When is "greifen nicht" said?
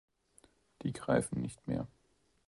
0.93-1.67